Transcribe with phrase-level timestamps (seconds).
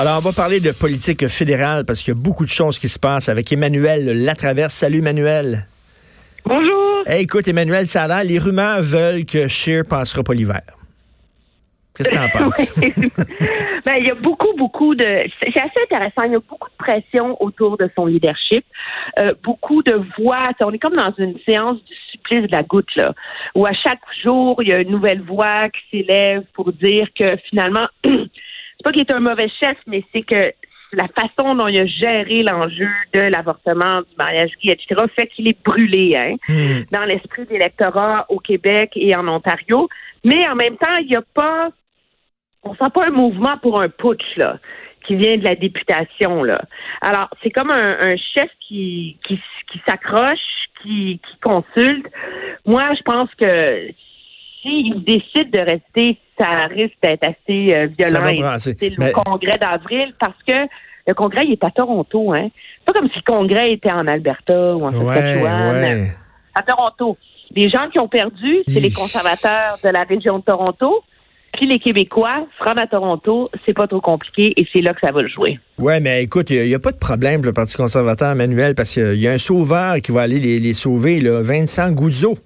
[0.00, 2.88] Alors, on va parler de politique fédérale parce qu'il y a beaucoup de choses qui
[2.88, 4.72] se passent avec Emmanuel Latraverse.
[4.72, 5.66] Salut, Emmanuel.
[6.46, 7.04] Bonjour.
[7.06, 10.62] écoute, Emmanuel, ça a l'air, les rumeurs veulent que Scheer passera pas l'hiver.
[11.94, 12.80] Qu'est-ce que tu en penses?
[13.84, 15.04] ben, il y a beaucoup, beaucoup de.
[15.04, 16.22] C'est assez intéressant.
[16.24, 18.64] Il y a beaucoup de pression autour de son leadership.
[19.18, 20.48] Euh, beaucoup de voix.
[20.62, 23.12] On est comme dans une séance du supplice de la goutte, là,
[23.54, 27.36] où à chaque jour, il y a une nouvelle voix qui s'élève pour dire que
[27.50, 27.86] finalement,
[28.80, 30.52] c'est pas qu'il est un mauvais chef, mais c'est que
[30.92, 35.48] la façon dont il a géré l'enjeu de l'avortement, du mariage gay, etc., fait qu'il
[35.48, 36.84] est brûlé hein, hmm.
[36.90, 39.88] dans l'esprit des électorats au Québec et en Ontario.
[40.24, 41.70] Mais en même temps, il n'y a pas
[42.62, 44.58] on sent pas un mouvement pour un putsch, là,
[45.06, 46.60] qui vient de la députation, là.
[47.00, 49.40] Alors, c'est comme un, chef qui, qui,
[49.72, 50.38] qui s'accroche,
[50.82, 52.06] qui, qui consulte.
[52.66, 53.92] Moi, je pense que
[54.60, 58.56] s'il décide de rester, ça risque d'être assez euh, violent.
[58.58, 60.54] C'est le congrès d'avril parce que
[61.06, 62.48] le congrès, il est à Toronto, hein.
[62.78, 66.12] C'est pas comme si le congrès était en Alberta ou en Saskatchewan.
[66.54, 67.16] À Toronto.
[67.54, 71.02] Les gens qui ont perdu, c'est les conservateurs de la région de Toronto.
[71.52, 75.00] Puis les Québécois se rendent à Toronto, c'est pas trop compliqué et c'est là que
[75.02, 75.58] ça va le jouer.
[75.78, 79.16] Ouais, mais écoute, il n'y a, pas de problème le Parti conservateur, Manuel, parce qu'il
[79.16, 82.38] y a un sauveur qui va aller les, sauver, là, Vincent Goudzo.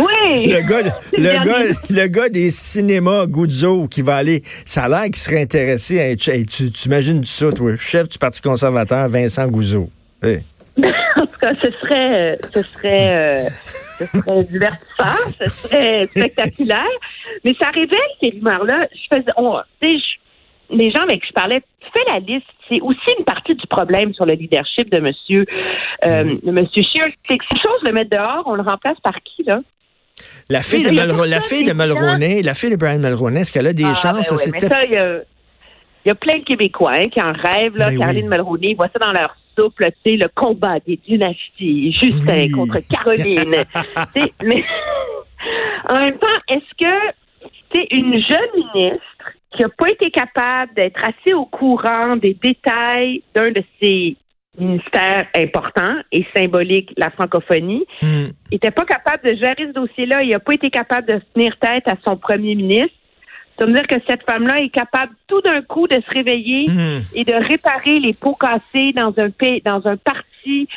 [0.00, 0.46] Oui!
[0.46, 4.42] le, gars, le, gars, le gars des cinémas Goudzo qui va aller.
[4.44, 6.20] Ça a l'air qu'il serait intéressé à être.
[6.20, 9.90] tu, tu imagines ça, toi, chef du Parti conservateur, Vincent Goudzo.
[10.22, 13.48] en tout cas, ce serait, ce serait, euh,
[13.98, 16.84] ce serait divertissant, ce serait spectaculaire.
[17.44, 18.86] Mais ça révèle ces rumeurs-là.
[18.92, 19.58] Je faisais, on,
[20.72, 22.46] les gens avec qui je parlais, fais la liste.
[22.68, 25.44] C'est aussi une partie du problème sur le leadership de Monsieur,
[26.04, 26.82] euh, de Monsieur.
[27.28, 29.60] C'est que si chose le mettre dehors, on le remplace par qui là?
[30.50, 33.72] La fille, de, la fille de Mulroney, la fille de Brian Mulroney, est-ce qu'elle a
[33.72, 34.30] des ah, chances?
[34.52, 35.24] Ben
[36.04, 37.76] il y, a plein de Québécois hein, qui en rêvent.
[37.76, 42.48] Là, ben Caroline Mulroney, voit ça dans leur souple, tu le combat des dynasties, Justin
[42.54, 43.50] contre Caroline.
[44.42, 44.64] mais
[45.88, 49.02] en même temps, est-ce que c'est une jeune ministre
[49.52, 54.16] qui n'a pas été capable d'être assez au courant des détails d'un de ses
[54.58, 57.84] ministères importants et symboliques, la francophonie,
[58.50, 58.72] n'était hmm.
[58.72, 60.22] pas capable de gérer ce dossier-là.
[60.22, 62.94] Il n'a pas été capable de tenir tête à son premier ministre.
[63.58, 67.00] Ça veut dire que cette femme-là est capable tout d'un coup de se réveiller hmm.
[67.14, 70.68] et de réparer les pots cassés dans un pays, dans un parti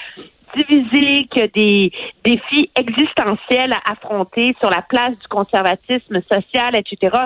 [0.55, 1.91] divisé, qui a des
[2.23, 7.17] défis existentiels à affronter sur la place du conservatisme social, etc.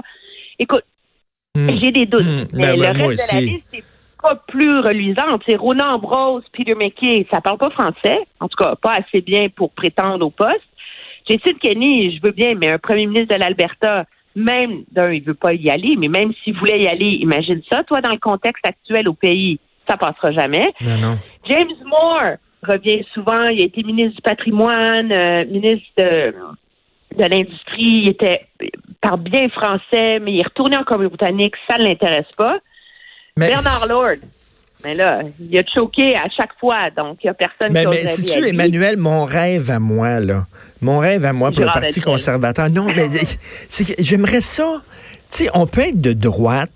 [0.59, 0.83] Écoute,
[1.57, 1.77] hmm.
[1.81, 2.47] j'ai des doutes, hmm.
[2.53, 3.83] mais ben, le reste de la liste, c'est
[4.21, 5.25] pas plus reluisant.
[5.47, 9.49] C'est Ronan Ambrose, Peter McKay, ça parle pas français, en tout cas pas assez bien
[9.49, 10.61] pour prétendre au poste.
[11.29, 15.33] Jason Kenny, je veux bien, mais un premier ministre de l'Alberta, même d'un, il veut
[15.33, 18.65] pas y aller, mais même s'il voulait y aller, imagine ça, toi, dans le contexte
[18.65, 20.71] actuel au pays, ça passera jamais.
[20.79, 26.33] James Moore revient souvent, il a été ministre du patrimoine, euh, ministre de,
[27.15, 28.47] l'industrie, il était
[29.01, 32.59] par bien français, mais il est retourné en Colombie-Britannique, ça ne l'intéresse pas.
[33.35, 34.17] Bernard Lord,
[34.83, 37.89] mais là, il a choqué à chaque fois, donc il n'y a personne mais, qui
[37.89, 40.45] Mais si tu, Emmanuel, mon rêve à moi, là,
[40.81, 43.07] mon rêve à moi pour le Parti conservateur, non, mais
[43.99, 44.81] j'aimerais ça.
[45.31, 46.71] Tu sais, on peut être de droite,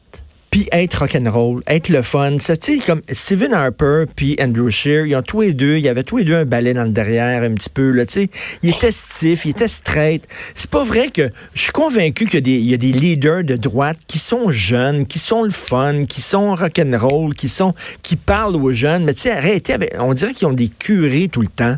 [0.52, 2.38] puis être rock'n'roll, être le fun.
[2.38, 5.88] Tu sais, comme Stephen Harper puis Andrew Shear, ils ont tous les deux, il y
[5.88, 8.30] avait tous les deux un balai dans le derrière un petit peu, là, tu sais.
[8.62, 10.28] Ils étaient stiff, ils étaient straight.
[10.54, 13.98] C'est pas vrai que, je suis convaincu qu'il y, y, a des leaders de droite
[14.08, 17.74] qui sont jeunes, qui sont le fun, qui sont rock'n'roll, qui sont,
[18.04, 21.30] qui parlent aux jeunes, mais tu sais, arrêtez avec, on dirait qu'ils ont des curés
[21.32, 21.78] tout le temps.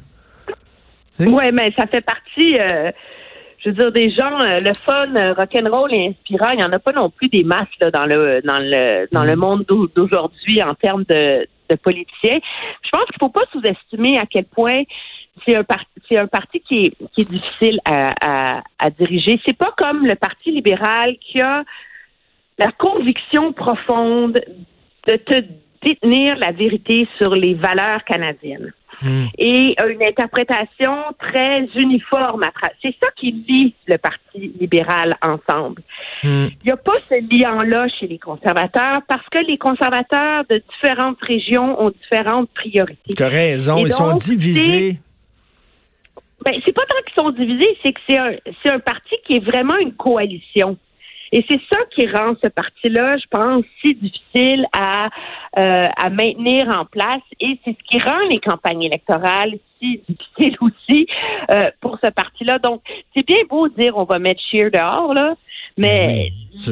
[1.20, 2.92] Oui, mais ça fait partie, euh,
[3.64, 6.72] je veux dire, des gens, euh, le fun, euh, rock'n'roll et inspirant, il n'y en
[6.72, 9.40] a pas non plus des masses là, dans le dans le dans le mm.
[9.40, 9.66] monde
[9.96, 12.40] d'aujourd'hui en termes de, de politiciens.
[12.84, 14.84] Je pense qu'il ne faut pas sous-estimer à quel point
[15.46, 19.40] c'est un parti c'est un parti qui est qui est difficile à, à, à diriger.
[19.46, 21.64] C'est pas comme le Parti libéral qui a
[22.58, 24.40] la conviction profonde
[25.08, 25.42] de te
[25.82, 28.74] détenir la vérité sur les valeurs canadiennes.
[29.04, 29.26] Hmm.
[29.38, 32.46] et une interprétation très uniforme.
[32.82, 35.82] C'est ça qui lie le Parti libéral ensemble.
[36.24, 36.48] Hmm.
[36.64, 41.22] Il n'y a pas ce lien-là chez les conservateurs parce que les conservateurs de différentes
[41.22, 43.14] régions ont différentes priorités.
[43.14, 45.00] Tu as raison, ils sont divisés.
[46.46, 48.32] Ben, c'est pas tant qu'ils sont divisés, c'est que c'est un,
[48.64, 50.78] c'est un parti qui est vraiment une coalition.
[51.36, 55.10] Et c'est ça qui rend ce parti-là, je pense, si difficile à,
[55.58, 57.24] euh, à maintenir en place.
[57.40, 61.08] Et c'est ce qui rend les campagnes électorales si difficiles aussi
[61.50, 62.60] euh, pour ce parti-là.
[62.60, 62.84] Donc,
[63.16, 65.34] c'est bien beau de dire on va mettre Shear dehors, là.
[65.78, 66.72] Mais ça,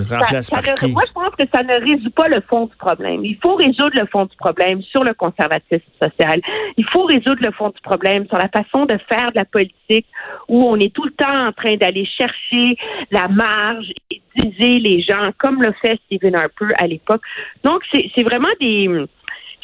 [0.87, 3.25] moi, je pense que ça ne résout pas le fond du problème.
[3.25, 6.39] Il faut résoudre le fond du problème sur le conservatisme social.
[6.77, 10.05] Il faut résoudre le fond du problème sur la façon de faire de la politique
[10.47, 12.77] où on est tout le temps en train d'aller chercher
[13.09, 17.21] la marge et diviser les gens, comme le fait Stephen Harper à l'époque.
[17.63, 18.87] Donc, c'est vraiment des,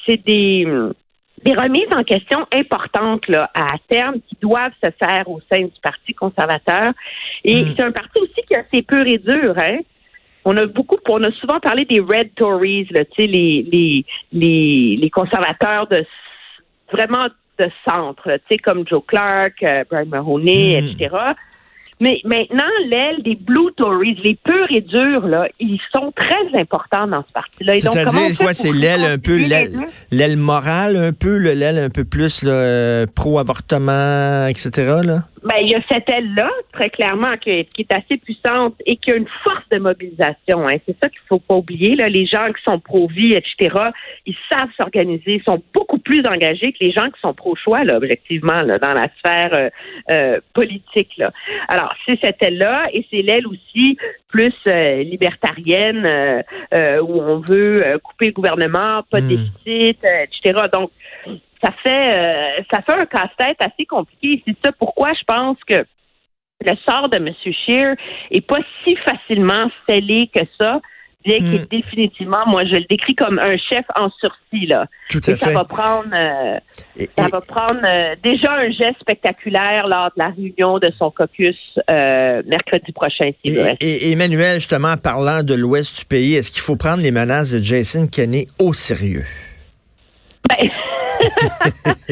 [0.07, 0.65] c'est des,
[1.43, 5.79] des remises en question importantes là, à terme qui doivent se faire au sein du
[5.81, 6.93] Parti conservateur.
[7.43, 7.73] Et mm.
[7.75, 9.57] c'est un parti aussi qui est assez peu et dur.
[9.57, 9.79] Hein?
[10.45, 15.09] On a beaucoup, on a souvent parlé des Red Tories, là, les, les, les, les
[15.09, 16.05] conservateurs de
[16.91, 17.27] vraiment
[17.59, 20.85] de centre, comme Joe Clark, euh, Brian Mahoney, mm.
[20.85, 21.15] etc.
[21.99, 27.07] Mais maintenant, l'aile des Blue Tories, les purs et durs, là, ils sont très importants
[27.07, 27.79] dans ce parti-là.
[27.79, 28.53] C'est-à-dire quoi?
[28.53, 29.37] C'est l'aile un peu,
[30.11, 35.01] l'aile morale un peu, l'aile un peu plus euh, pro-avortement, etc.
[35.03, 35.23] Là?
[35.47, 39.15] Ben, il y a cette aile-là, très clairement, qui est, assez puissante et qui a
[39.15, 40.67] une force de mobilisation.
[40.67, 40.75] Hein.
[40.85, 41.95] C'est ça qu'il faut pas oublier.
[41.95, 42.09] Là.
[42.09, 43.73] Les gens qui sont pro-vie, etc.,
[44.25, 47.95] ils savent s'organiser, ils sont beaucoup plus engagés que les gens qui sont pro-choix, là,
[47.95, 49.69] objectivement, là, dans la sphère euh,
[50.11, 51.15] euh, politique.
[51.17, 51.31] Là.
[51.69, 53.97] Alors, c'est cette aile-là et c'est l'aile aussi
[54.27, 56.43] plus euh, libertarienne
[57.01, 59.29] où on veut couper le gouvernement, pas de hmm.
[59.29, 60.67] déficit, etc.
[60.73, 60.91] Donc,
[61.63, 64.43] ça fait euh, ça fait un casse-tête assez compliqué.
[64.45, 65.85] C'est ça pourquoi je pense que
[66.65, 67.29] le sort de M.
[67.43, 67.95] Scheer
[68.31, 70.81] est pas si facilement scellé que ça.
[71.25, 71.65] Bien qu'il hmm.
[71.69, 74.85] définitivement, moi, je le décris comme un chef en sursis, là.
[75.09, 79.87] Tout à et ça va prendre, euh, ça va prendre euh, déjà un geste spectaculaire
[79.87, 81.57] lors de la réunion de son caucus
[81.89, 83.31] mercredi prochain.
[83.43, 87.51] Et, et, Emmanuel, justement, parlant de l'ouest du pays, est-ce qu'il faut prendre les menaces
[87.51, 89.25] de Jason Kenney au sérieux?
[90.47, 90.69] Ben,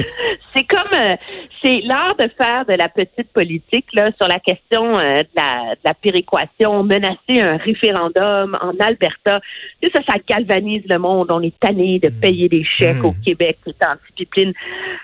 [0.53, 1.15] c'est comme euh,
[1.63, 5.93] c'est l'art de faire de la petite politique là sur la question euh, de, la,
[5.93, 9.39] péréquation, menacer un référendum en Alberta.
[9.81, 11.31] Tu ça, ça galvanise le monde.
[11.31, 12.19] On est tanné de mm.
[12.19, 13.21] payer des chèques au mm.
[13.23, 14.53] Québec, tout anti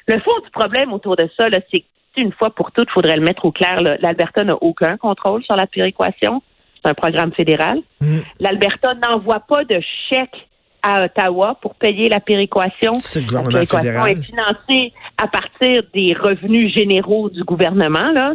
[0.08, 1.84] Le fond du problème autour de ça, c'est
[2.18, 3.82] une fois pour toutes, il faudrait le mettre au clair.
[3.82, 6.42] L'Alberta n'a aucun contrôle sur la péréquation.
[6.84, 7.78] C'est un programme fédéral.
[8.02, 8.20] Mm.
[8.40, 9.80] L'Alberta n'envoie pas de
[10.10, 10.48] chèques
[10.84, 12.94] à Ottawa pour payer la péréquation.
[12.96, 18.32] C'est le gouvernement la péréquation est financée à partir des revenus généraux du gouvernement, là.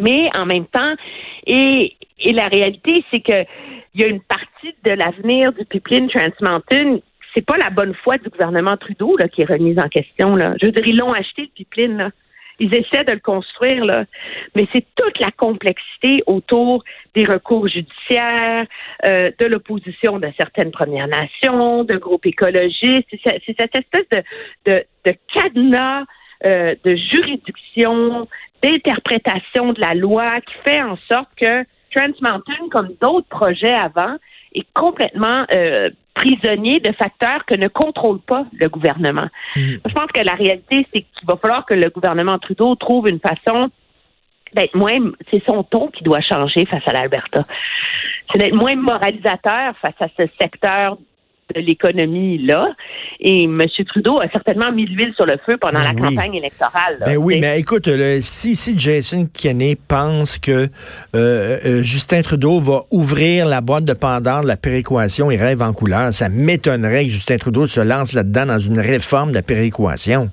[0.00, 0.94] Mais en même temps,
[1.46, 3.44] et, et la réalité, c'est que
[3.94, 6.98] il y a une partie de l'avenir du pipeline Trans Mountain
[7.34, 10.34] c'est pas la bonne foi du gouvernement Trudeau là, qui est remise en question.
[10.34, 10.54] Là.
[10.60, 11.96] Je veux dire, ils l'ont acheté, le pipeline.
[11.96, 12.10] Là.
[12.58, 14.04] Ils essaient de le construire, là.
[14.54, 16.84] Mais c'est toute la complexité autour
[17.14, 18.66] des recours judiciaires,
[19.06, 23.08] euh, de l'opposition de certaines Premières Nations, de groupes écologistes.
[23.24, 26.04] C'est cette espèce de, de, de cadenas
[26.46, 28.28] euh, de juridiction,
[28.62, 31.64] d'interprétation de la loi qui fait en sorte que
[31.94, 34.16] Trans Mountain, comme d'autres projets avant,
[34.54, 39.28] est complètement euh, prisonnier de facteurs que ne contrôle pas le gouvernement.
[39.56, 39.80] Mhm.
[39.86, 43.20] Je pense que la réalité, c'est qu'il va falloir que le gouvernement Trudeau trouve une
[43.20, 43.70] façon
[44.54, 44.96] d'être moins,
[45.30, 47.42] c'est son ton qui doit changer face à l'Alberta.
[48.32, 50.96] C'est d'être moins moralisateur face à ce secteur
[51.54, 52.68] de l'économie là.
[53.20, 53.62] Et M.
[53.86, 56.98] Trudeau a certainement mis l'huile sur le feu pendant ben la campagne électorale.
[57.04, 57.88] ben oui, mais écoute,
[58.20, 60.66] si, si Jason Kenney pense que euh,
[61.14, 65.72] euh, Justin Trudeau va ouvrir la boîte de Pandore de la péréquation et rêve en
[65.72, 70.30] couleur, ça m'étonnerait que Justin Trudeau se lance là-dedans dans une réforme de la péréquation.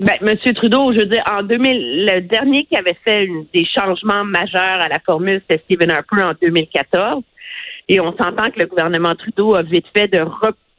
[0.00, 4.24] Ben, Monsieur Trudeau, je veux dire, en 2000, le dernier qui avait fait des changements
[4.24, 7.24] majeurs à la formule, c'était Stephen Harper en 2014.
[7.88, 10.24] Et on s'entend que le gouvernement Trudeau a vite fait de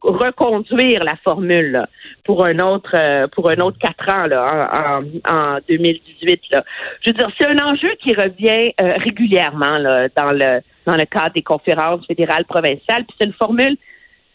[0.01, 1.85] reconduire la formule
[2.23, 6.41] pour un autre euh, pour un autre quatre ans là, en, en, 2018.
[6.51, 6.63] Là.
[7.01, 11.05] Je veux dire, c'est un enjeu qui revient euh, régulièrement là, dans le dans le
[11.05, 13.05] cadre des conférences fédérales provinciales.
[13.05, 13.75] Puis c'est une formule.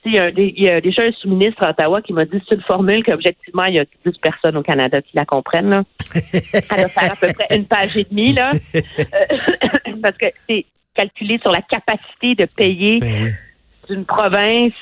[0.07, 2.57] Il y, a, il y a déjà un sous-ministre à Ottawa qui m'a dit c'est
[2.57, 5.71] une formule qu'objectivement, il y a 10 personnes au Canada qui la comprennent.
[5.71, 5.83] Là.
[6.15, 8.53] Elle va faire à peu près une page et demie, là.
[8.75, 13.35] Euh, parce que c'est calculé sur la capacité de payer ben
[13.89, 14.73] d'une province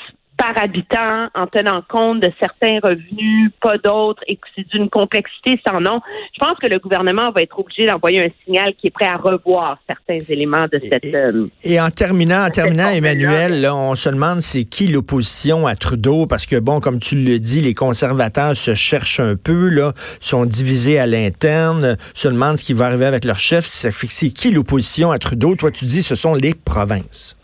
[0.42, 5.60] par habitant en tenant compte de certains revenus, pas d'autres, et que c'est d'une complexité
[5.64, 6.00] sans nom.
[6.34, 9.18] Je pense que le gouvernement va être obligé d'envoyer un signal qui est prêt à
[9.18, 11.04] revoir certains éléments de cette.
[11.04, 15.68] Et, euh, et en terminant, en terminant, Emmanuel, là, on se demande c'est qui l'opposition
[15.68, 19.68] à Trudeau, parce que bon, comme tu le dis, les conservateurs se cherchent un peu,
[19.68, 23.64] là, sont divisés à l'interne, se demandent ce qui va arriver avec leur chef.
[23.64, 25.54] C'est qui l'opposition à Trudeau?
[25.54, 27.36] Toi, tu dis ce sont les provinces.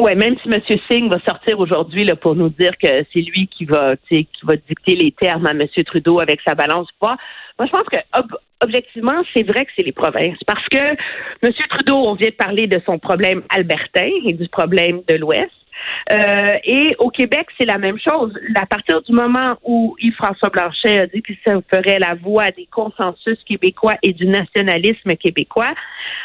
[0.00, 0.60] Oui, même si M.
[0.88, 4.54] Singh va sortir aujourd'hui là, pour nous dire que c'est lui qui va, qui va
[4.54, 5.66] dicter les termes à M.
[5.84, 7.16] Trudeau avec sa balance poids,
[7.58, 7.98] moi je pense que
[8.60, 10.38] objectivement, c'est vrai que c'est les provinces.
[10.46, 10.78] Parce que
[11.42, 11.52] M.
[11.70, 15.50] Trudeau, on vient de parler de son problème albertain et du problème de l'Ouest.
[16.12, 18.32] Euh, et au Québec, c'est la même chose.
[18.54, 22.68] À partir du moment où Yves-François Blanchet a dit qu'il se ferait la voix des
[22.70, 25.72] consensus québécois et du nationalisme québécois,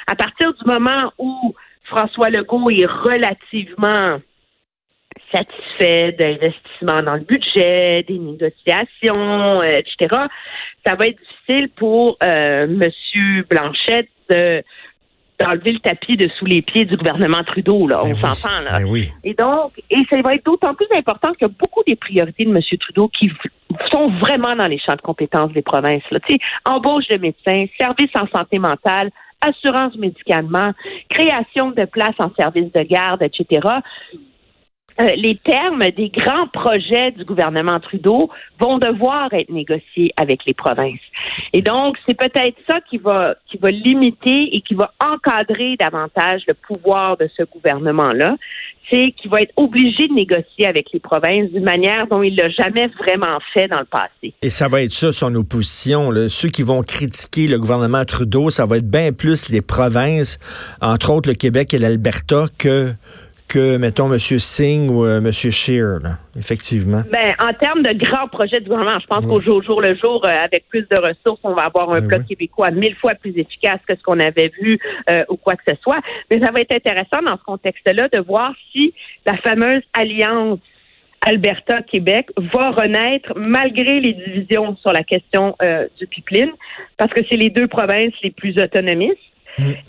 [0.07, 1.55] à partir du moment où
[1.93, 4.19] François Legault est relativement
[5.31, 10.21] satisfait d'investissements dans le budget, des négociations, euh, etc.,
[10.85, 13.43] ça va être difficile pour euh, M.
[13.49, 14.63] Blanchet de
[15.39, 18.01] d'enlever le tapis de sous les pieds du gouvernement Trudeau, là.
[18.03, 18.81] on s'entend, là.
[18.85, 19.09] oui.
[19.23, 22.61] Et donc, et ça va être d'autant plus important que beaucoup des priorités de M.
[22.79, 23.31] Trudeau qui
[23.91, 26.19] sont vraiment dans les champs de compétences des provinces, là.
[26.19, 29.09] Tu sais, embauche de médecins, services en santé mentale,
[29.47, 30.71] assurance médicalement,
[31.09, 33.61] création de places en services de garde, etc.
[35.01, 40.53] Euh, les termes des grands projets du gouvernement Trudeau vont devoir être négociés avec les
[40.53, 40.99] provinces.
[41.51, 46.41] Et donc, c'est peut-être ça qui va, qui va limiter et qui va encadrer davantage
[46.47, 48.35] le pouvoir de ce gouvernement-là.
[48.91, 52.49] C'est qu'il va être obligé de négocier avec les provinces d'une manière dont il l'a
[52.49, 54.33] jamais vraiment fait dans le passé.
[54.41, 56.11] Et ça va être ça, son opposition.
[56.11, 56.29] Là.
[56.29, 60.37] Ceux qui vont critiquer le gouvernement Trudeau, ça va être bien plus les provinces,
[60.81, 62.93] entre autres le Québec et l'Alberta, que
[63.53, 64.17] que, mettons, M.
[64.19, 65.31] Singh ou euh, M.
[65.31, 65.99] Scheer,
[66.35, 67.03] effectivement?
[67.11, 70.25] Ben, en termes de grands projets de gouvernement, je pense qu'au jour, jour le jour,
[70.25, 73.37] euh, avec plus de ressources, on va avoir un ben bloc québécois mille fois plus
[73.37, 74.79] efficace que ce qu'on avait vu
[75.09, 75.99] euh, ou quoi que ce soit.
[76.31, 78.93] Mais ça va être intéressant dans ce contexte-là de voir si
[79.25, 80.59] la fameuse alliance
[81.25, 85.55] Alberta-Québec va renaître malgré les divisions sur la question
[85.97, 86.51] du pipeline,
[86.97, 89.17] parce que c'est les deux provinces les plus autonomistes.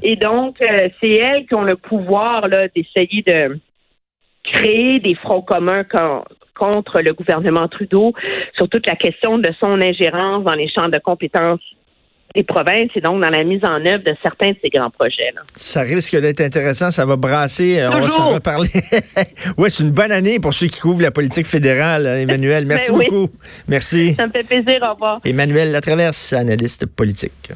[0.03, 3.59] Et donc, euh, c'est elles qui ont le pouvoir d'essayer de
[4.45, 5.85] créer des fronts communs
[6.55, 8.13] contre le gouvernement Trudeau
[8.57, 11.63] sur toute la question de son ingérence dans les champs de compétences
[12.35, 15.31] des provinces et donc dans la mise en œuvre de certains de ces grands projets.
[15.35, 15.43] Là.
[15.55, 18.71] Ça risque d'être intéressant, ça va brasser, euh, on va s'en reparler.
[19.57, 22.67] oui, c'est une bonne année pour ceux qui couvrent la politique fédérale, hein, Emmanuel.
[22.67, 23.29] Merci ben beaucoup.
[23.69, 24.15] Merci.
[24.15, 25.21] Ça me fait plaisir, au revoir.
[25.25, 27.53] Emmanuel Latraverse, analyste politique.